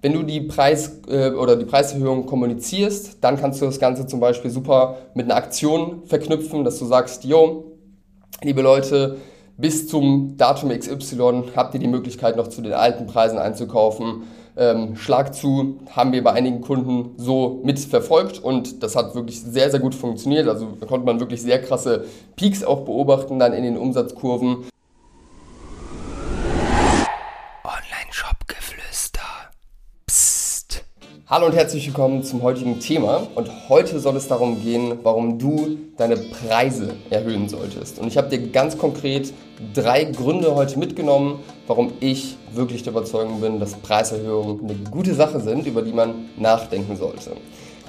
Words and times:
Wenn 0.00 0.12
du 0.12 0.22
die 0.22 0.42
Preis 0.42 1.00
äh, 1.08 1.30
oder 1.30 1.56
die 1.56 1.64
Preiserhöhung 1.64 2.26
kommunizierst, 2.26 3.18
dann 3.20 3.36
kannst 3.36 3.60
du 3.60 3.66
das 3.66 3.80
Ganze 3.80 4.06
zum 4.06 4.20
Beispiel 4.20 4.50
super 4.50 4.98
mit 5.14 5.26
einer 5.26 5.36
Aktion 5.36 6.02
verknüpfen, 6.06 6.64
dass 6.64 6.78
du 6.78 6.84
sagst, 6.84 7.24
yo, 7.24 7.72
liebe 8.42 8.62
Leute, 8.62 9.16
bis 9.56 9.88
zum 9.88 10.36
Datum 10.36 10.70
XY 10.70 11.50
habt 11.56 11.74
ihr 11.74 11.80
die 11.80 11.88
Möglichkeit 11.88 12.36
noch 12.36 12.46
zu 12.46 12.62
den 12.62 12.74
alten 12.74 13.06
Preisen 13.08 13.38
einzukaufen. 13.38 14.22
Ähm, 14.56 14.94
Schlag 14.94 15.34
zu 15.34 15.80
haben 15.90 16.12
wir 16.12 16.22
bei 16.22 16.32
einigen 16.32 16.60
Kunden 16.60 17.14
so 17.16 17.60
mitverfolgt 17.64 18.38
und 18.38 18.84
das 18.84 18.94
hat 18.94 19.16
wirklich 19.16 19.40
sehr, 19.40 19.68
sehr 19.70 19.80
gut 19.80 19.96
funktioniert. 19.96 20.46
Also 20.46 20.68
da 20.78 20.86
konnte 20.86 21.06
man 21.06 21.18
wirklich 21.18 21.42
sehr 21.42 21.60
krasse 21.60 22.04
Peaks 22.36 22.62
auch 22.62 22.84
beobachten 22.84 23.40
dann 23.40 23.52
in 23.52 23.64
den 23.64 23.76
Umsatzkurven. 23.76 24.58
Hallo 31.30 31.44
und 31.44 31.54
herzlich 31.54 31.86
willkommen 31.86 32.22
zum 32.22 32.40
heutigen 32.40 32.80
Thema. 32.80 33.26
Und 33.34 33.50
heute 33.68 34.00
soll 34.00 34.16
es 34.16 34.28
darum 34.28 34.62
gehen, 34.62 35.00
warum 35.02 35.38
du 35.38 35.76
deine 35.98 36.16
Preise 36.16 36.94
erhöhen 37.10 37.50
solltest. 37.50 37.98
Und 37.98 38.08
ich 38.08 38.16
habe 38.16 38.30
dir 38.30 38.48
ganz 38.50 38.78
konkret 38.78 39.34
drei 39.74 40.04
Gründe 40.04 40.54
heute 40.54 40.78
mitgenommen, 40.78 41.40
warum 41.66 41.92
ich 42.00 42.38
wirklich 42.54 42.82
der 42.82 42.92
Überzeugung 42.92 43.42
bin, 43.42 43.60
dass 43.60 43.74
Preiserhöhungen 43.74 44.60
eine 44.60 44.78
gute 44.90 45.12
Sache 45.12 45.38
sind, 45.40 45.66
über 45.66 45.82
die 45.82 45.92
man 45.92 46.30
nachdenken 46.38 46.96
sollte. 46.96 47.32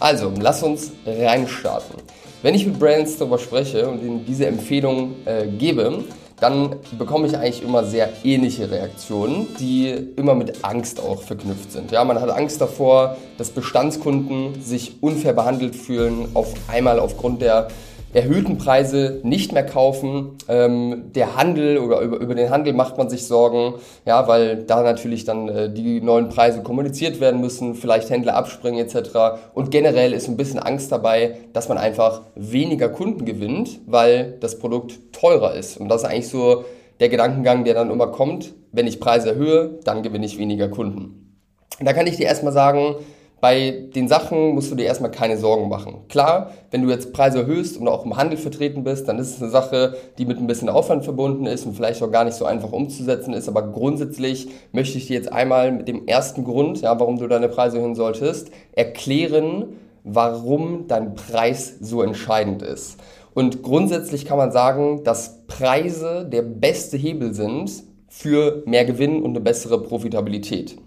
Also, 0.01 0.33
lass 0.37 0.61
uns 0.61 0.91
reinstarten. 1.05 1.95
Wenn 2.41 2.55
ich 2.55 2.65
mit 2.65 2.77
Brands 2.77 3.17
darüber 3.19 3.39
spreche 3.39 3.87
und 3.87 4.03
ihnen 4.03 4.25
diese 4.25 4.47
Empfehlung 4.47 5.15
äh, 5.23 5.47
gebe, 5.47 6.03
dann 6.39 6.75
bekomme 6.97 7.27
ich 7.27 7.37
eigentlich 7.37 7.63
immer 7.63 7.83
sehr 7.83 8.09
ähnliche 8.23 8.69
Reaktionen, 8.71 9.47
die 9.59 9.89
immer 10.15 10.35
mit 10.35 10.63
Angst 10.63 10.99
auch 10.99 11.21
verknüpft 11.21 11.71
sind. 11.71 11.91
Ja, 11.91 12.03
man 12.03 12.19
hat 12.21 12.29
Angst 12.29 12.61
davor, 12.61 13.17
dass 13.37 13.49
Bestandskunden 13.49 14.61
sich 14.61 14.97
unfair 15.01 15.33
behandelt 15.33 15.75
fühlen, 15.75 16.29
auf 16.33 16.53
einmal 16.67 16.99
aufgrund 16.99 17.41
der 17.41 17.69
erhöhten 18.13 18.57
Preise 18.57 19.19
nicht 19.23 19.51
mehr 19.51 19.65
kaufen. 19.65 20.37
Ähm, 20.47 21.11
der 21.13 21.35
Handel 21.35 21.77
oder 21.77 22.01
über, 22.01 22.17
über, 22.17 22.35
den 22.35 22.49
Handel 22.49 22.73
macht 22.73 22.97
man 22.97 23.09
sich 23.09 23.25
Sorgen, 23.25 23.75
ja, 24.05 24.27
weil 24.27 24.63
da 24.63 24.81
natürlich 24.81 25.25
dann 25.25 25.49
äh, 25.49 25.69
die 25.71 26.01
neuen 26.01 26.29
Preise 26.29 26.61
kommuniziert 26.61 27.19
werden 27.19 27.41
müssen, 27.41 27.75
vielleicht 27.75 28.09
Händler 28.09 28.35
abspringen 28.35 28.83
etc. 28.83 29.09
Und 29.53 29.71
generell 29.71 30.13
ist 30.13 30.27
ein 30.27 30.37
bisschen 30.37 30.59
Angst 30.59 30.91
dabei, 30.91 31.37
dass 31.53 31.69
man 31.69 31.77
einfach 31.77 32.21
weniger 32.35 32.89
Kunden 32.89 33.25
gewinnt, 33.25 33.79
weil 33.85 34.37
das 34.39 34.59
Produkt 34.59 35.13
teurer 35.13 35.53
ist. 35.53 35.77
Und 35.77 35.89
das 35.89 36.03
ist 36.03 36.09
eigentlich 36.09 36.29
so 36.29 36.65
der 36.99 37.09
Gedankengang, 37.09 37.63
der 37.63 37.75
dann 37.75 37.91
immer 37.91 38.07
kommt, 38.07 38.53
wenn 38.71 38.87
ich 38.87 38.99
Preise 38.99 39.29
erhöhe, 39.29 39.79
dann 39.83 40.03
gewinne 40.03 40.25
ich 40.25 40.37
weniger 40.37 40.67
Kunden. 40.67 41.37
Und 41.79 41.85
da 41.85 41.93
kann 41.93 42.07
ich 42.07 42.17
dir 42.17 42.25
erstmal 42.25 42.53
sagen, 42.53 42.95
bei 43.41 43.87
den 43.95 44.07
Sachen 44.07 44.53
musst 44.53 44.71
du 44.71 44.75
dir 44.75 44.85
erstmal 44.85 45.11
keine 45.11 45.37
Sorgen 45.37 45.69
machen. 45.69 46.01
Klar, 46.09 46.51
wenn 46.71 46.81
du 46.83 46.89
jetzt 46.89 47.13
Preise 47.13 47.39
erhöhst 47.39 47.77
und 47.77 47.87
auch 47.87 48.05
im 48.05 48.17
Handel 48.17 48.37
vertreten 48.37 48.83
bist, 48.83 49.07
dann 49.07 49.17
ist 49.17 49.35
es 49.35 49.41
eine 49.41 49.51
Sache, 49.51 49.95
die 50.17 50.25
mit 50.25 50.37
ein 50.37 50.47
bisschen 50.47 50.69
Aufwand 50.69 51.03
verbunden 51.03 51.45
ist 51.45 51.65
und 51.65 51.75
vielleicht 51.75 52.01
auch 52.03 52.11
gar 52.11 52.25
nicht 52.25 52.35
so 52.35 52.45
einfach 52.45 52.71
umzusetzen 52.71 53.33
ist. 53.33 53.47
Aber 53.47 53.63
grundsätzlich 53.63 54.49
möchte 54.71 54.97
ich 54.97 55.07
dir 55.07 55.15
jetzt 55.15 55.31
einmal 55.31 55.71
mit 55.71 55.87
dem 55.87 56.07
ersten 56.07 56.43
Grund, 56.43 56.81
ja, 56.81 56.99
warum 56.99 57.17
du 57.17 57.27
deine 57.27 57.49
Preise 57.49 57.77
erhöhen 57.77 57.95
solltest, 57.95 58.51
erklären, 58.73 59.77
warum 60.03 60.87
dein 60.87 61.15
Preis 61.15 61.75
so 61.79 62.01
entscheidend 62.01 62.61
ist. 62.61 62.97
Und 63.33 63.63
grundsätzlich 63.63 64.25
kann 64.25 64.37
man 64.37 64.51
sagen, 64.51 65.03
dass 65.03 65.45
Preise 65.47 66.27
der 66.29 66.41
beste 66.41 66.97
Hebel 66.97 67.33
sind 67.33 67.71
für 68.07 68.63
mehr 68.65 68.85
Gewinn 68.85 69.21
und 69.21 69.31
eine 69.31 69.39
bessere 69.39 69.81
Profitabilität. 69.81 70.77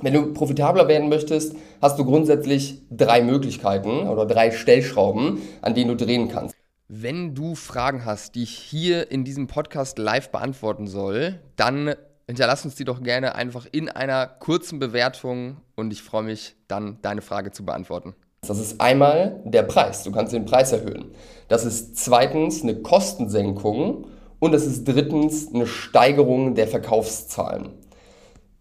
Wenn 0.00 0.14
du 0.14 0.32
profitabler 0.32 0.86
werden 0.86 1.08
möchtest, 1.08 1.56
hast 1.82 1.98
du 1.98 2.04
grundsätzlich 2.04 2.82
drei 2.88 3.20
Möglichkeiten 3.20 4.06
oder 4.06 4.26
drei 4.26 4.52
Stellschrauben, 4.52 5.42
an 5.60 5.74
denen 5.74 5.96
du 5.96 5.96
drehen 5.96 6.28
kannst. 6.28 6.54
Wenn 6.86 7.34
du 7.34 7.56
Fragen 7.56 8.04
hast, 8.04 8.36
die 8.36 8.44
ich 8.44 8.56
hier 8.56 9.10
in 9.10 9.24
diesem 9.24 9.48
Podcast 9.48 9.98
live 9.98 10.30
beantworten 10.30 10.86
soll, 10.86 11.40
dann 11.56 11.94
hinterlass 12.28 12.64
uns 12.64 12.76
die 12.76 12.84
doch 12.84 13.02
gerne 13.02 13.34
einfach 13.34 13.66
in 13.72 13.88
einer 13.88 14.26
kurzen 14.26 14.78
Bewertung 14.78 15.56
und 15.74 15.92
ich 15.92 16.02
freue 16.02 16.22
mich 16.22 16.54
dann, 16.68 16.98
deine 17.02 17.20
Frage 17.20 17.50
zu 17.50 17.64
beantworten. 17.64 18.14
Das 18.42 18.60
ist 18.60 18.80
einmal 18.80 19.40
der 19.44 19.64
Preis. 19.64 20.04
Du 20.04 20.12
kannst 20.12 20.32
den 20.32 20.44
Preis 20.44 20.70
erhöhen. 20.70 21.06
Das 21.48 21.64
ist 21.64 21.96
zweitens 21.96 22.62
eine 22.62 22.76
Kostensenkung 22.76 24.06
und 24.38 24.52
das 24.52 24.64
ist 24.64 24.86
drittens 24.86 25.52
eine 25.52 25.66
Steigerung 25.66 26.54
der 26.54 26.68
Verkaufszahlen. 26.68 27.70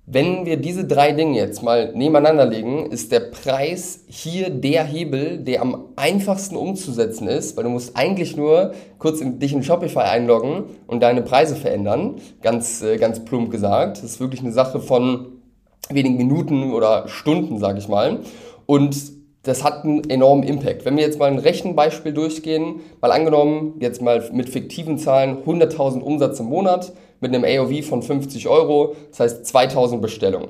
Wenn 0.09 0.45
wir 0.45 0.56
diese 0.56 0.85
drei 0.85 1.12
Dinge 1.12 1.38
jetzt 1.38 1.62
mal 1.63 1.91
nebeneinander 1.94 2.45
legen, 2.45 2.85
ist 2.85 3.12
der 3.12 3.19
Preis 3.19 4.06
hier 4.07 4.50
der 4.50 4.85
Hebel, 4.85 5.38
der 5.40 5.62
am 5.62 5.90
einfachsten 5.97 6.56
umzusetzen 6.56 7.28
ist, 7.28 7.57
weil 7.57 7.66
du 7.66 7.69
musst 7.69 7.97
eigentlich 7.97 8.38
nur 8.38 8.72
kurz 9.00 9.19
in, 9.19 9.38
dich 9.40 9.51
in 9.51 9.63
Shopify 9.63 10.00
einloggen 10.00 10.63
und 10.88 11.03
deine 11.03 11.23
Preise 11.23 11.57
verändern, 11.57 12.22
ganz, 12.41 12.81
äh, 12.81 12.96
ganz 12.96 13.25
plump 13.25 13.51
gesagt. 13.51 13.97
Das 13.97 14.06
ist 14.06 14.22
wirklich 14.22 14.40
eine 14.40 14.53
Sache 14.53 14.79
von 14.79 15.41
wenigen 15.90 16.16
Minuten 16.16 16.72
oder 16.72 17.09
Stunden, 17.09 17.59
sag 17.59 17.78
ich 17.78 17.90
mal. 17.90 18.19
Und 18.66 18.96
das 19.44 19.66
hat 19.66 19.84
einen 19.84 20.09
enormen 20.09 20.44
Impact. 20.44 20.85
Wenn 20.85 20.96
wir 20.96 21.03
jetzt 21.03 21.19
mal 21.19 21.29
ein 21.29 21.40
Rechenbeispiel 21.40 22.13
durchgehen, 22.13 22.79
mal 23.01 23.12
angenommen, 23.12 23.73
jetzt 23.81 24.01
mal 24.01 24.23
mit 24.31 24.50
fiktiven 24.50 24.97
Zahlen 24.97 25.44
100.000 25.46 26.00
Umsatz 26.00 26.40
im 26.40 26.46
Monat, 26.46 26.94
mit 27.19 27.33
einem 27.33 27.44
AOV 27.44 27.85
von 27.85 28.01
50 28.01 28.47
Euro, 28.47 28.95
das 29.09 29.19
heißt 29.19 29.45
2000 29.45 30.01
Bestellungen. 30.01 30.50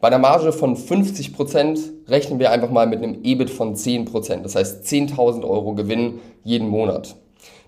Bei 0.00 0.08
einer 0.08 0.18
Marge 0.18 0.52
von 0.52 0.76
50% 0.76 2.08
rechnen 2.08 2.38
wir 2.38 2.50
einfach 2.50 2.70
mal 2.70 2.86
mit 2.86 3.02
einem 3.02 3.20
EBIT 3.22 3.50
von 3.50 3.74
10%, 3.74 4.42
das 4.42 4.54
heißt 4.54 4.84
10.000 4.84 5.48
Euro 5.48 5.74
Gewinn 5.74 6.20
jeden 6.42 6.68
Monat. 6.68 7.16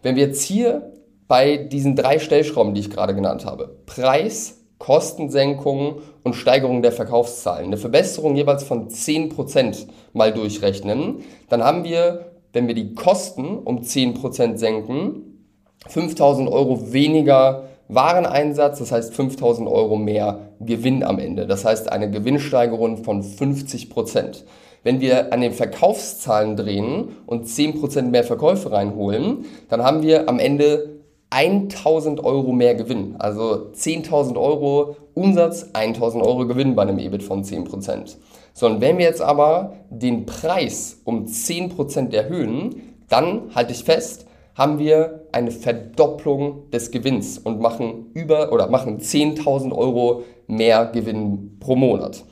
Wenn 0.02 0.16
wir 0.16 0.26
jetzt 0.26 0.42
hier 0.42 0.92
bei 1.28 1.56
diesen 1.56 1.96
drei 1.96 2.18
Stellschrauben, 2.18 2.74
die 2.74 2.80
ich 2.80 2.90
gerade 2.90 3.14
genannt 3.14 3.46
habe, 3.46 3.76
Preis, 3.86 4.60
Kostensenkung 4.78 6.02
und 6.22 6.34
Steigerung 6.34 6.82
der 6.82 6.92
Verkaufszahlen, 6.92 7.66
eine 7.66 7.78
Verbesserung 7.78 8.36
jeweils 8.36 8.64
von 8.64 8.90
10% 8.90 9.86
mal 10.12 10.32
durchrechnen, 10.32 11.22
dann 11.48 11.64
haben 11.64 11.84
wir, 11.84 12.32
wenn 12.52 12.66
wir 12.66 12.74
die 12.74 12.94
Kosten 12.94 13.58
um 13.58 13.80
10% 13.80 14.58
senken, 14.58 15.48
5000 15.88 16.50
Euro 16.50 16.92
weniger 16.92 17.64
Wareneinsatz, 17.88 18.78
das 18.78 18.92
heißt 18.92 19.14
5000 19.14 19.68
Euro 19.68 19.96
mehr 19.96 20.50
Gewinn 20.60 21.02
am 21.02 21.18
Ende. 21.18 21.46
Das 21.46 21.64
heißt 21.64 21.90
eine 21.90 22.10
Gewinnsteigerung 22.10 23.04
von 23.04 23.22
50 23.22 23.90
Prozent. 23.90 24.44
Wenn 24.82 25.00
wir 25.00 25.32
an 25.32 25.40
den 25.40 25.52
Verkaufszahlen 25.52 26.56
drehen 26.56 27.08
und 27.26 27.48
10 27.48 27.80
Prozent 27.80 28.10
mehr 28.12 28.24
Verkäufe 28.24 28.70
reinholen, 28.70 29.44
dann 29.68 29.82
haben 29.82 30.02
wir 30.02 30.28
am 30.28 30.38
Ende 30.38 30.96
1000 31.30 32.24
Euro 32.24 32.52
mehr 32.52 32.74
Gewinn. 32.74 33.16
Also 33.18 33.70
10.000 33.74 34.40
Euro 34.40 34.96
Umsatz, 35.14 35.70
1000 35.72 36.24
Euro 36.24 36.46
Gewinn 36.46 36.74
bei 36.74 36.82
einem 36.82 36.98
EBIT 36.98 37.22
von 37.22 37.42
10 37.42 37.64
Prozent. 37.64 38.16
So, 38.52 38.66
und 38.66 38.80
wenn 38.80 38.98
wir 38.98 39.04
jetzt 39.06 39.22
aber 39.22 39.74
den 39.90 40.24
Preis 40.24 41.00
um 41.04 41.26
10 41.26 41.70
Prozent 41.70 42.14
erhöhen, 42.14 42.94
dann 43.08 43.54
halte 43.54 43.72
ich 43.72 43.84
fest, 43.84 44.26
haben 44.56 44.78
wir 44.78 45.26
eine 45.32 45.50
Verdopplung 45.50 46.70
des 46.70 46.90
Gewinns 46.90 47.38
und 47.38 47.60
machen 47.60 48.10
über 48.14 48.52
oder 48.52 48.68
machen 48.68 48.98
10.000 48.98 49.72
Euro 49.72 50.22
mehr 50.46 50.86
Gewinn 50.86 51.58
pro 51.60 51.76
Monat. 51.76 52.24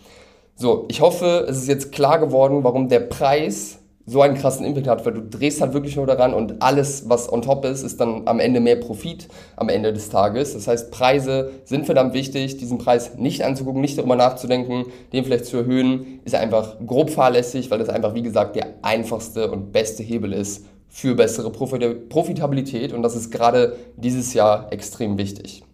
So, 0.57 0.87
ich 0.89 1.01
hoffe, 1.01 1.47
es 1.49 1.59
ist 1.59 1.69
jetzt 1.69 1.93
klar 1.93 2.19
geworden, 2.19 2.65
warum 2.65 2.89
der 2.89 3.01
Preis 3.01 3.81
so 4.07 4.21
einen 4.21 4.37
krassen 4.37 4.67
Impact 4.67 4.87
hat, 4.87 5.07
weil 5.07 5.15
du 5.15 5.23
drehst 5.23 5.61
halt 5.61 5.73
wirklich 5.73 5.97
nur 5.97 6.07
daran 6.07 6.35
und 6.35 6.63
alles, 6.63 7.09
was 7.09 7.33
on 7.33 7.43
top 7.43 7.65
ist, 7.65 7.83
ist 7.83 8.01
dann 8.01 8.23
am 8.27 8.39
Ende 8.39 8.61
mehr 8.61 8.77
Profit 8.77 9.29
am 9.57 9.69
Ende 9.69 9.93
des 9.93 10.11
Tages. 10.11 10.53
Das 10.53 10.69
heißt, 10.69 10.91
Preise 10.91 11.53
sind 11.65 11.87
verdammt 11.87 12.13
wichtig. 12.13 12.59
Diesen 12.59 12.77
Preis 12.79 13.17
nicht 13.17 13.43
anzugucken, 13.45 13.81
nicht 13.81 13.97
darüber 13.97 14.17
nachzudenken, 14.17 14.85
den 15.13 15.25
vielleicht 15.25 15.47
zu 15.47 15.57
erhöhen, 15.57 16.21
ist 16.25 16.35
einfach 16.35 16.77
grob 16.87 17.11
fahrlässig, 17.11 17.71
weil 17.71 17.79
das 17.79 17.89
einfach, 17.89 18.15
wie 18.15 18.23
gesagt, 18.23 18.57
der 18.57 18.75
einfachste 18.83 19.51
und 19.51 19.73
beste 19.73 20.03
Hebel 20.03 20.35
ist, 20.35 20.67
für 20.95 21.17
bessere 21.17 21.51
Profitabilität 21.51 22.93
und 22.93 23.03
das 23.03 23.17
ist 23.17 23.33
gerade 23.33 23.77
dieses 23.97 24.33
Jahr 24.33 24.73
extrem 24.73 25.19
wichtig. 25.19 25.65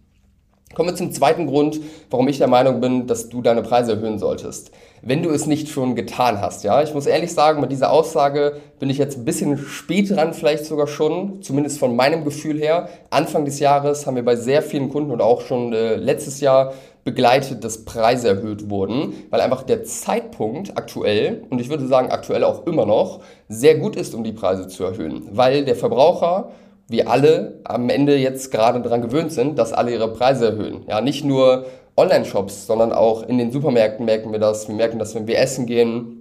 Kommen 0.73 0.89
wir 0.89 0.95
zum 0.95 1.11
zweiten 1.11 1.45
Grund, 1.45 1.79
warum 2.09 2.27
ich 2.27 2.39
der 2.39 2.47
Meinung 2.47 2.81
bin, 2.81 3.05
dass 3.05 3.29
du 3.29 3.43
deine 3.43 3.61
Preise 3.61 3.91
erhöhen 3.91 4.17
solltest. 4.17 4.71
Wenn 5.03 5.21
du 5.21 5.29
es 5.29 5.45
nicht 5.45 5.69
schon 5.69 5.95
getan 5.95 6.41
hast, 6.41 6.63
ja. 6.63 6.81
Ich 6.81 6.95
muss 6.95 7.05
ehrlich 7.05 7.33
sagen, 7.33 7.61
mit 7.61 7.71
dieser 7.71 7.91
Aussage 7.91 8.57
bin 8.79 8.89
ich 8.89 8.97
jetzt 8.97 9.17
ein 9.17 9.25
bisschen 9.25 9.59
spät 9.59 10.09
dran, 10.09 10.33
vielleicht 10.33 10.65
sogar 10.65 10.87
schon, 10.87 11.43
zumindest 11.43 11.77
von 11.77 11.95
meinem 11.95 12.23
Gefühl 12.23 12.57
her. 12.57 12.89
Anfang 13.11 13.45
des 13.45 13.59
Jahres 13.59 14.07
haben 14.07 14.15
wir 14.15 14.25
bei 14.25 14.35
sehr 14.35 14.63
vielen 14.63 14.89
Kunden 14.89 15.11
und 15.11 15.21
auch 15.21 15.41
schon 15.41 15.71
äh, 15.71 15.97
letztes 15.97 16.39
Jahr 16.39 16.73
begleitet, 17.03 17.63
dass 17.63 17.85
Preise 17.85 18.29
erhöht 18.29 18.69
wurden, 18.69 19.13
weil 19.29 19.41
einfach 19.41 19.63
der 19.63 19.83
Zeitpunkt 19.83 20.77
aktuell, 20.77 21.43
und 21.49 21.59
ich 21.59 21.69
würde 21.69 21.87
sagen 21.87 22.11
aktuell 22.11 22.43
auch 22.43 22.67
immer 22.67 22.85
noch, 22.85 23.21
sehr 23.49 23.75
gut 23.75 23.95
ist, 23.95 24.13
um 24.13 24.23
die 24.23 24.33
Preise 24.33 24.67
zu 24.67 24.83
erhöhen, 24.83 25.27
weil 25.31 25.65
der 25.65 25.75
Verbraucher 25.75 26.51
wir 26.87 27.09
alle 27.09 27.61
am 27.63 27.89
Ende 27.89 28.17
jetzt 28.17 28.51
gerade 28.51 28.81
daran 28.81 29.01
gewöhnt 29.01 29.31
sind, 29.31 29.57
dass 29.57 29.71
alle 29.73 29.91
ihre 29.93 30.11
Preise 30.11 30.47
erhöhen. 30.47 30.83
Ja, 30.87 30.99
nicht 30.99 31.23
nur 31.23 31.65
Online-Shops, 31.95 32.67
sondern 32.67 32.91
auch 32.91 33.23
in 33.23 33.37
den 33.37 33.51
Supermärkten 33.51 34.05
merken 34.05 34.31
wir 34.31 34.39
das. 34.39 34.67
Wir 34.67 34.75
merken 34.75 34.99
das, 34.99 35.15
wenn 35.15 35.27
wir 35.27 35.39
essen 35.39 35.65
gehen. 35.65 36.20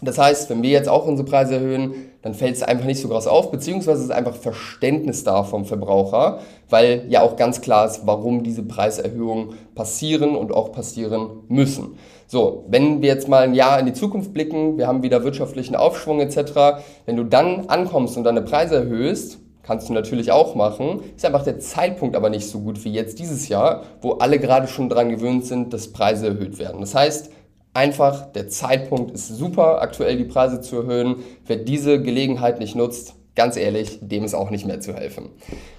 Das 0.00 0.16
heißt, 0.16 0.48
wenn 0.48 0.62
wir 0.62 0.70
jetzt 0.70 0.88
auch 0.88 1.06
unsere 1.06 1.28
Preise 1.28 1.54
erhöhen, 1.54 1.94
dann 2.22 2.34
fällt 2.34 2.54
es 2.54 2.62
einfach 2.62 2.86
nicht 2.86 3.00
so 3.00 3.08
krass 3.08 3.26
auf, 3.26 3.50
beziehungsweise 3.50 4.04
ist 4.04 4.12
einfach 4.12 4.36
Verständnis 4.36 5.24
da 5.24 5.42
vom 5.42 5.64
Verbraucher, 5.64 6.38
weil 6.68 7.04
ja 7.08 7.22
auch 7.22 7.36
ganz 7.36 7.60
klar 7.60 7.86
ist, 7.86 8.06
warum 8.06 8.42
diese 8.44 8.62
Preiserhöhungen 8.62 9.54
passieren 9.74 10.36
und 10.36 10.52
auch 10.52 10.70
passieren 10.70 11.28
müssen. 11.48 11.96
So, 12.26 12.64
wenn 12.68 13.02
wir 13.02 13.08
jetzt 13.08 13.28
mal 13.28 13.42
ein 13.42 13.54
Jahr 13.54 13.80
in 13.80 13.86
die 13.86 13.92
Zukunft 13.92 14.32
blicken, 14.32 14.78
wir 14.78 14.86
haben 14.86 15.02
wieder 15.02 15.24
wirtschaftlichen 15.24 15.74
Aufschwung 15.74 16.20
etc., 16.20 16.82
wenn 17.06 17.16
du 17.16 17.24
dann 17.24 17.66
ankommst 17.66 18.16
und 18.16 18.24
deine 18.24 18.42
Preise 18.42 18.76
erhöhst, 18.76 19.38
kannst 19.62 19.88
du 19.88 19.92
natürlich 19.92 20.32
auch 20.32 20.54
machen, 20.54 21.00
ist 21.16 21.24
einfach 21.26 21.44
der 21.44 21.58
Zeitpunkt 21.58 22.16
aber 22.16 22.30
nicht 22.30 22.48
so 22.48 22.60
gut 22.60 22.84
wie 22.84 22.92
jetzt 22.92 23.18
dieses 23.18 23.48
Jahr, 23.48 23.82
wo 24.00 24.12
alle 24.12 24.38
gerade 24.38 24.66
schon 24.66 24.88
daran 24.88 25.10
gewöhnt 25.10 25.44
sind, 25.44 25.72
dass 25.72 25.92
Preise 25.92 26.28
erhöht 26.28 26.58
werden. 26.58 26.80
Das 26.80 26.94
heißt, 26.94 27.30
einfach 27.78 28.32
der 28.32 28.48
Zeitpunkt 28.48 29.12
ist 29.12 29.28
super, 29.28 29.80
aktuell 29.80 30.16
die 30.16 30.24
Preise 30.24 30.60
zu 30.60 30.78
erhöhen. 30.80 31.16
Wer 31.46 31.58
diese 31.58 32.02
Gelegenheit 32.02 32.58
nicht 32.58 32.74
nutzt, 32.74 33.14
ganz 33.36 33.56
ehrlich, 33.56 34.00
dem 34.02 34.24
ist 34.24 34.34
auch 34.34 34.50
nicht 34.50 34.66
mehr 34.66 34.80
zu 34.80 34.92
helfen. 34.94 35.30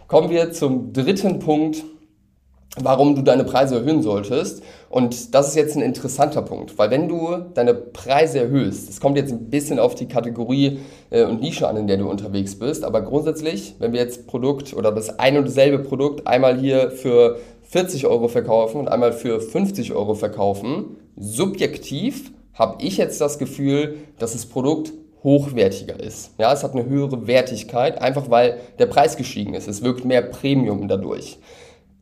Kommen 0.07 0.29
wir 0.29 0.53
zum 0.53 0.93
dritten 0.93 1.39
Punkt, 1.39 1.83
warum 2.77 3.15
du 3.15 3.21
deine 3.21 3.43
Preise 3.43 3.75
erhöhen 3.75 4.01
solltest. 4.01 4.63
Und 4.89 5.35
das 5.35 5.49
ist 5.49 5.55
jetzt 5.55 5.75
ein 5.75 5.81
interessanter 5.81 6.41
Punkt, 6.41 6.77
weil 6.77 6.89
wenn 6.89 7.09
du 7.09 7.35
deine 7.53 7.73
Preise 7.73 8.39
erhöhst, 8.39 8.89
es 8.89 9.01
kommt 9.01 9.17
jetzt 9.17 9.33
ein 9.33 9.49
bisschen 9.49 9.77
auf 9.77 9.93
die 9.93 10.07
Kategorie 10.07 10.79
äh, 11.09 11.25
und 11.25 11.41
Nische 11.41 11.67
an, 11.67 11.75
in 11.75 11.87
der 11.87 11.97
du 11.97 12.09
unterwegs 12.09 12.57
bist, 12.57 12.85
aber 12.85 13.01
grundsätzlich, 13.01 13.75
wenn 13.79 13.91
wir 13.91 13.99
jetzt 13.99 14.25
Produkt 14.25 14.73
oder 14.73 14.93
das 14.93 15.19
ein 15.19 15.37
und 15.37 15.47
dasselbe 15.47 15.79
Produkt 15.79 16.25
einmal 16.27 16.57
hier 16.57 16.91
für 16.91 17.37
40 17.69 18.07
Euro 18.07 18.27
verkaufen 18.27 18.79
und 18.79 18.87
einmal 18.87 19.13
für 19.13 19.39
50 19.39 19.93
Euro 19.93 20.15
verkaufen, 20.15 20.97
subjektiv 21.15 22.31
habe 22.55 22.83
ich 22.83 22.97
jetzt 22.97 23.21
das 23.21 23.37
Gefühl, 23.37 23.97
dass 24.17 24.33
das 24.33 24.47
Produkt 24.47 24.91
hochwertiger 25.23 25.99
ist. 25.99 26.31
Ja, 26.39 26.51
es 26.51 26.63
hat 26.63 26.73
eine 26.73 26.85
höhere 26.85 27.27
Wertigkeit, 27.27 28.01
einfach 28.01 28.31
weil 28.31 28.57
der 28.79 28.87
Preis 28.87 29.17
gestiegen 29.17 29.53
ist. 29.53 29.67
Es 29.67 29.83
wirkt 29.83 30.03
mehr 30.03 30.23
Premium 30.23 30.87
dadurch. 30.87 31.37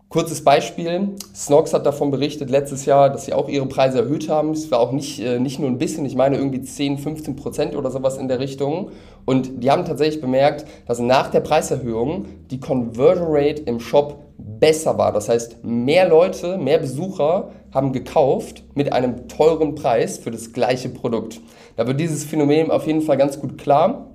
Kurzes 0.08 0.42
Beispiel, 0.42 1.16
Snox 1.36 1.74
hat 1.74 1.86
davon 1.86 2.12
berichtet 2.12 2.50
letztes 2.50 2.86
Jahr, 2.86 3.10
dass 3.10 3.26
sie 3.26 3.34
auch 3.34 3.50
ihre 3.50 3.66
Preise 3.66 4.00
erhöht 4.00 4.30
haben. 4.30 4.52
Es 4.52 4.72
war 4.72 4.80
auch 4.80 4.94
nicht, 4.94 5.20
äh, 5.20 5.38
nicht 5.38 5.60
nur 5.60 5.70
ein 5.70 5.80
bisschen, 5.80 6.06
ich 6.06 6.16
meine 6.16 6.38
irgendwie 6.38 6.62
10, 6.62 6.98
15 6.98 7.36
Prozent 7.36 7.76
oder 7.76 7.92
sowas 7.92 8.18
in 8.18 8.30
der 8.30 8.40
Richtung. 8.40 8.92
Und 9.26 9.62
die 9.62 9.70
haben 9.70 9.84
tatsächlich 9.84 10.22
bemerkt, 10.22 10.66
dass 10.88 11.00
nach 11.00 11.30
der 11.30 11.42
Preiserhöhung 11.42 12.26
die 12.50 12.62
Conversion 12.62 13.28
Rate 13.30 13.64
im 13.64 13.82
Shop 13.82 14.27
besser 14.38 14.98
war. 14.98 15.12
Das 15.12 15.30
heißt, 15.30 15.64
mehr 15.64 16.08
Leute, 16.08 16.58
mehr 16.58 16.80
Besucher 16.80 17.52
haben 17.74 17.92
gekauft 17.92 18.64
mit 18.76 18.94
einem 18.94 19.28
teuren 19.28 19.76
Preis 19.76 20.18
für 20.18 20.32
das 20.32 20.54
gleiche 20.54 20.90
Produkt. 20.90 21.40
Da 21.76 21.88
wird 21.88 22.00
dieses 22.00 22.24
Phänomen 22.24 22.72
auf 22.72 22.88
jeden 22.88 23.02
Fall 23.02 23.18
ganz 23.18 23.40
gut 23.40 23.58
klar. 23.58 24.08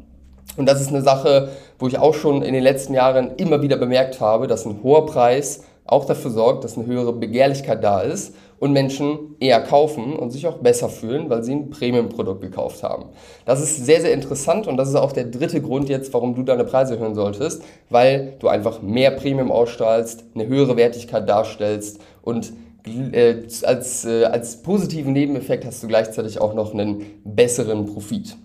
Und 0.56 0.66
das 0.66 0.80
ist 0.80 0.88
eine 0.88 1.02
Sache, 1.02 1.50
wo 1.78 1.86
ich 1.88 1.98
auch 1.98 2.14
schon 2.14 2.42
in 2.42 2.52
den 2.52 2.62
letzten 2.62 2.94
Jahren 2.94 3.36
immer 3.36 3.62
wieder 3.62 3.76
bemerkt 3.76 4.20
habe, 4.20 4.46
dass 4.46 4.66
ein 4.66 4.82
hoher 4.82 5.06
Preis 5.06 5.64
auch 5.84 6.04
dafür 6.04 6.30
sorgt, 6.30 6.64
dass 6.64 6.76
eine 6.76 6.86
höhere 6.86 7.12
Begehrlichkeit 7.12 7.82
da 7.82 8.00
ist 8.00 8.34
und 8.58 8.72
Menschen 8.72 9.34
eher 9.40 9.60
kaufen 9.60 10.14
und 10.14 10.30
sich 10.30 10.46
auch 10.46 10.58
besser 10.58 10.88
fühlen, 10.88 11.28
weil 11.28 11.42
sie 11.42 11.52
ein 11.52 11.70
Premium-Produkt 11.70 12.40
gekauft 12.40 12.82
haben. 12.82 13.06
Das 13.44 13.60
ist 13.60 13.84
sehr, 13.84 14.00
sehr 14.00 14.12
interessant 14.12 14.68
und 14.68 14.76
das 14.76 14.88
ist 14.88 14.94
auch 14.94 15.12
der 15.12 15.24
dritte 15.24 15.60
Grund 15.60 15.88
jetzt, 15.88 16.14
warum 16.14 16.34
du 16.34 16.44
deine 16.44 16.64
Preise 16.64 16.94
erhöhen 16.94 17.14
solltest, 17.14 17.62
weil 17.90 18.34
du 18.38 18.48
einfach 18.48 18.80
mehr 18.80 19.10
Premium 19.10 19.50
ausstrahlst, 19.50 20.24
eine 20.34 20.46
höhere 20.46 20.76
Wertigkeit 20.76 21.28
darstellst 21.28 22.00
und 22.22 22.52
äh, 22.84 23.42
als, 23.62 24.04
äh, 24.04 24.24
als 24.24 24.62
positiven 24.62 25.12
Nebeneffekt 25.12 25.64
hast 25.64 25.82
du 25.82 25.88
gleichzeitig 25.88 26.40
auch 26.40 26.54
noch 26.54 26.72
einen 26.72 27.04
besseren 27.24 27.86
Profit. 27.86 28.36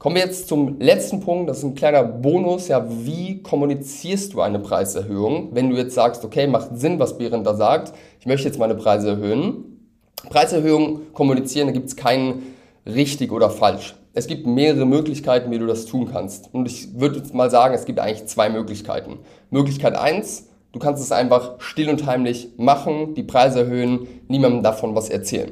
Kommen 0.00 0.14
wir 0.16 0.22
jetzt 0.22 0.48
zum 0.48 0.80
letzten 0.80 1.20
Punkt, 1.20 1.50
das 1.50 1.58
ist 1.58 1.64
ein 1.64 1.74
kleiner 1.74 2.02
Bonus. 2.02 2.68
Ja, 2.68 2.86
wie 2.88 3.42
kommunizierst 3.42 4.32
du 4.32 4.40
eine 4.40 4.58
Preiserhöhung? 4.58 5.50
Wenn 5.52 5.68
du 5.68 5.76
jetzt 5.76 5.94
sagst, 5.94 6.24
okay, 6.24 6.46
macht 6.46 6.70
Sinn, 6.78 6.98
was 6.98 7.18
Behrendt 7.18 7.46
da 7.46 7.54
sagt, 7.54 7.92
ich 8.18 8.24
möchte 8.24 8.48
jetzt 8.48 8.58
meine 8.58 8.76
Preise 8.76 9.10
erhöhen. 9.10 9.90
Preiserhöhung 10.30 11.12
kommunizieren, 11.12 11.66
da 11.66 11.74
gibt 11.74 11.88
es 11.88 11.96
keinen 11.96 12.56
richtig 12.86 13.30
oder 13.30 13.50
falsch. 13.50 13.94
Es 14.14 14.26
gibt 14.26 14.46
mehrere 14.46 14.86
Möglichkeiten, 14.86 15.50
wie 15.50 15.58
du 15.58 15.66
das 15.66 15.84
tun 15.84 16.08
kannst. 16.10 16.48
Und 16.54 16.64
ich 16.64 16.98
würde 16.98 17.18
jetzt 17.18 17.34
mal 17.34 17.50
sagen, 17.50 17.74
es 17.74 17.84
gibt 17.84 18.00
eigentlich 18.00 18.24
zwei 18.24 18.48
Möglichkeiten. 18.48 19.18
Möglichkeit 19.50 19.96
eins: 19.96 20.48
du 20.72 20.78
kannst 20.78 21.02
es 21.02 21.12
einfach 21.12 21.60
still 21.60 21.90
und 21.90 22.06
heimlich 22.06 22.48
machen, 22.56 23.14
die 23.16 23.22
Preise 23.22 23.64
erhöhen, 23.64 24.08
niemandem 24.28 24.62
davon 24.62 24.94
was 24.94 25.10
erzählen. 25.10 25.50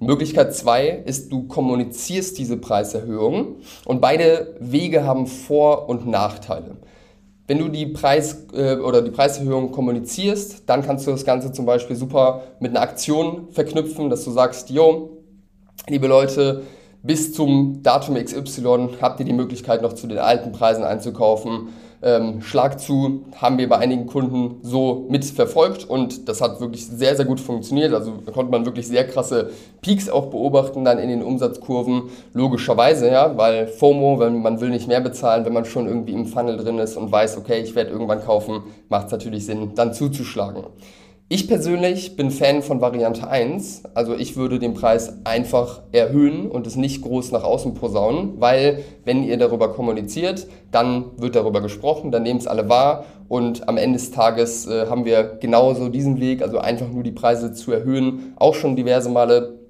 Möglichkeit 0.00 0.54
zwei 0.54 0.88
ist, 0.88 1.30
du 1.30 1.46
kommunizierst 1.46 2.38
diese 2.38 2.56
Preiserhöhung 2.56 3.56
und 3.84 4.00
beide 4.00 4.56
Wege 4.58 5.04
haben 5.04 5.26
Vor- 5.26 5.88
und 5.88 6.06
Nachteile. 6.06 6.76
Wenn 7.46 7.58
du 7.58 7.68
die 7.68 7.86
Preis 7.86 8.46
äh, 8.54 8.76
oder 8.76 9.02
die 9.02 9.10
Preiserhöhung 9.10 9.72
kommunizierst, 9.72 10.68
dann 10.68 10.82
kannst 10.82 11.06
du 11.06 11.10
das 11.10 11.24
Ganze 11.24 11.52
zum 11.52 11.66
Beispiel 11.66 11.96
super 11.96 12.42
mit 12.60 12.70
einer 12.70 12.80
Aktion 12.80 13.48
verknüpfen, 13.50 14.08
dass 14.08 14.24
du 14.24 14.30
sagst, 14.30 14.70
yo, 14.70 15.18
liebe 15.86 16.06
Leute, 16.06 16.62
bis 17.02 17.32
zum 17.32 17.82
Datum 17.82 18.14
XY 18.14 18.90
habt 19.00 19.20
ihr 19.20 19.26
die 19.26 19.32
Möglichkeit 19.32 19.82
noch 19.82 19.94
zu 19.94 20.06
den 20.06 20.18
alten 20.18 20.52
Preisen 20.52 20.84
einzukaufen 20.84 21.68
ähm, 22.02 22.40
Schlag 22.40 22.80
zu 22.80 23.24
haben 23.36 23.58
wir 23.58 23.68
bei 23.68 23.78
einigen 23.78 24.06
Kunden 24.06 24.56
so 24.62 25.06
mitverfolgt 25.10 25.84
und 25.84 26.28
das 26.28 26.40
hat 26.40 26.60
wirklich 26.60 26.86
sehr, 26.86 27.14
sehr 27.14 27.26
gut 27.26 27.40
funktioniert. 27.40 27.92
Also 27.92 28.12
konnte 28.32 28.50
man 28.50 28.64
wirklich 28.64 28.88
sehr 28.88 29.06
krasse 29.06 29.50
Peaks 29.82 30.08
auch 30.08 30.26
beobachten 30.26 30.84
dann 30.84 30.98
in 30.98 31.08
den 31.08 31.22
Umsatzkurven, 31.22 32.04
logischerweise, 32.32 33.10
ja, 33.10 33.36
weil 33.36 33.66
FOMO, 33.66 34.18
wenn 34.18 34.40
man 34.40 34.60
will 34.60 34.70
nicht 34.70 34.88
mehr 34.88 35.00
bezahlen, 35.00 35.44
wenn 35.44 35.52
man 35.52 35.64
schon 35.64 35.86
irgendwie 35.86 36.12
im 36.12 36.26
Funnel 36.26 36.56
drin 36.56 36.78
ist 36.78 36.96
und 36.96 37.12
weiß, 37.12 37.36
okay, 37.36 37.60
ich 37.60 37.74
werde 37.74 37.90
irgendwann 37.90 38.22
kaufen, 38.24 38.62
macht 38.88 39.06
es 39.06 39.12
natürlich 39.12 39.44
Sinn, 39.44 39.72
dann 39.74 39.92
zuzuschlagen. 39.92 40.64
Ich 41.32 41.46
persönlich 41.46 42.16
bin 42.16 42.32
Fan 42.32 42.60
von 42.60 42.80
Variante 42.80 43.28
1, 43.28 43.82
also 43.94 44.16
ich 44.16 44.34
würde 44.34 44.58
den 44.58 44.74
Preis 44.74 45.14
einfach 45.22 45.82
erhöhen 45.92 46.50
und 46.50 46.66
es 46.66 46.74
nicht 46.74 47.02
groß 47.02 47.30
nach 47.30 47.44
außen 47.44 47.74
posaunen, 47.74 48.40
weil 48.40 48.82
wenn 49.04 49.22
ihr 49.22 49.36
darüber 49.36 49.72
kommuniziert, 49.72 50.48
dann 50.72 51.04
wird 51.18 51.36
darüber 51.36 51.60
gesprochen, 51.60 52.10
dann 52.10 52.24
nehmen 52.24 52.40
es 52.40 52.48
alle 52.48 52.68
wahr 52.68 53.04
und 53.28 53.68
am 53.68 53.76
Ende 53.76 54.00
des 54.00 54.10
Tages 54.10 54.66
äh, 54.66 54.86
haben 54.88 55.04
wir 55.04 55.38
genauso 55.40 55.88
diesen 55.88 56.18
Weg, 56.18 56.42
also 56.42 56.58
einfach 56.58 56.88
nur 56.88 57.04
die 57.04 57.12
Preise 57.12 57.52
zu 57.52 57.70
erhöhen, 57.70 58.32
auch 58.34 58.56
schon 58.56 58.74
diverse 58.74 59.08
Male 59.08 59.60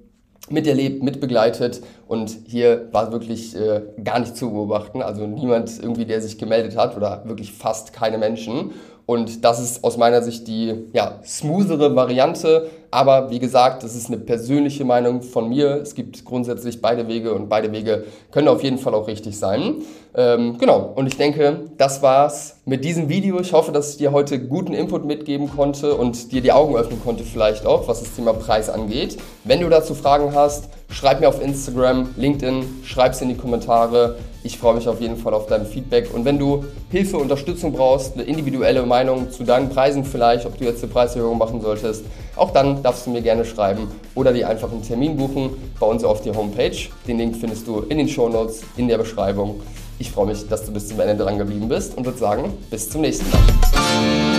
miterlebt, 0.49 1.03
mitbegleitet 1.03 1.81
und 2.07 2.39
hier 2.47 2.89
war 2.91 3.11
wirklich 3.11 3.55
äh, 3.55 3.83
gar 4.03 4.19
nicht 4.19 4.35
zu 4.35 4.49
beobachten, 4.51 5.03
also 5.03 5.27
niemand 5.27 5.79
irgendwie, 5.79 6.05
der 6.05 6.21
sich 6.21 6.39
gemeldet 6.39 6.75
hat 6.75 6.97
oder 6.97 7.21
wirklich 7.25 7.51
fast 7.51 7.93
keine 7.93 8.17
Menschen 8.17 8.71
und 9.11 9.43
das 9.43 9.59
ist 9.59 9.83
aus 9.83 9.97
meiner 9.97 10.21
Sicht 10.21 10.47
die 10.47 10.73
ja, 10.93 11.19
smoothere 11.25 11.97
Variante. 11.97 12.69
Aber 12.91 13.29
wie 13.29 13.39
gesagt, 13.39 13.83
das 13.83 13.93
ist 13.93 14.07
eine 14.07 14.15
persönliche 14.15 14.85
Meinung 14.85 15.21
von 15.21 15.49
mir. 15.49 15.81
Es 15.81 15.95
gibt 15.95 16.23
grundsätzlich 16.23 16.81
beide 16.81 17.09
Wege 17.09 17.33
und 17.33 17.49
beide 17.49 17.73
Wege 17.73 18.05
können 18.31 18.47
auf 18.47 18.63
jeden 18.63 18.77
Fall 18.77 18.93
auch 18.93 19.07
richtig 19.07 19.37
sein. 19.37 19.81
Ähm, 20.15 20.57
genau, 20.57 20.93
und 20.95 21.07
ich 21.07 21.17
denke, 21.17 21.71
das 21.77 22.01
war's 22.01 22.61
mit 22.63 22.85
diesem 22.85 23.09
Video. 23.09 23.37
Ich 23.41 23.51
hoffe, 23.51 23.73
dass 23.73 23.91
ich 23.91 23.97
dir 23.97 24.13
heute 24.13 24.39
guten 24.39 24.73
Input 24.73 25.03
mitgeben 25.03 25.49
konnte 25.53 25.95
und 25.95 26.31
dir 26.31 26.41
die 26.41 26.53
Augen 26.53 26.77
öffnen 26.77 27.01
konnte, 27.03 27.25
vielleicht 27.25 27.65
auch, 27.65 27.89
was 27.89 27.99
das 27.99 28.15
Thema 28.15 28.31
Preis 28.31 28.69
angeht. 28.69 29.17
Wenn 29.43 29.59
du 29.59 29.67
dazu 29.67 29.93
Fragen 29.93 30.33
hast, 30.33 30.69
schreib 30.91 31.19
mir 31.19 31.29
auf 31.29 31.41
Instagram, 31.41 32.09
LinkedIn, 32.17 32.83
schreib 32.83 33.13
es 33.13 33.21
in 33.21 33.29
die 33.29 33.35
Kommentare. 33.35 34.17
Ich 34.43 34.57
freue 34.57 34.75
mich 34.75 34.87
auf 34.87 34.99
jeden 34.99 35.17
Fall 35.17 35.33
auf 35.33 35.47
dein 35.47 35.65
Feedback. 35.65 36.13
Und 36.13 36.25
wenn 36.25 36.37
du 36.37 36.65
Hilfe, 36.89 37.17
Unterstützung 37.17 37.73
brauchst, 37.73 38.15
eine 38.15 38.23
individuelle 38.23 38.85
Meinung 38.85 39.31
zu 39.31 39.43
deinen 39.43 39.69
Preisen 39.69 40.03
vielleicht, 40.03 40.45
ob 40.45 40.57
du 40.57 40.65
jetzt 40.65 40.83
eine 40.83 40.91
Preiserhöhung 40.91 41.37
machen 41.37 41.61
solltest, 41.61 42.05
auch 42.35 42.51
dann 42.51 42.81
darfst 42.83 43.05
du 43.05 43.11
mir 43.11 43.21
gerne 43.21 43.45
schreiben 43.45 43.87
oder 44.15 44.33
dir 44.33 44.49
einfach 44.49 44.71
einen 44.71 44.83
Termin 44.83 45.17
buchen 45.17 45.51
bei 45.79 45.85
uns 45.85 46.03
auf 46.03 46.21
die 46.21 46.31
Homepage. 46.31 46.77
Den 47.07 47.17
Link 47.17 47.35
findest 47.37 47.67
du 47.67 47.81
in 47.81 47.97
den 47.97 48.07
Show 48.07 48.29
Notes, 48.29 48.61
in 48.77 48.87
der 48.87 48.97
Beschreibung. 48.97 49.61
Ich 49.99 50.11
freue 50.11 50.25
mich, 50.25 50.47
dass 50.47 50.65
du 50.65 50.71
bis 50.71 50.87
zum 50.87 50.99
Ende 50.99 51.23
dran 51.23 51.37
geblieben 51.37 51.69
bist 51.69 51.95
und 51.95 52.05
würde 52.05 52.17
sagen, 52.17 52.53
bis 52.71 52.89
zum 52.89 53.01
nächsten 53.01 53.29
Mal. 53.29 54.30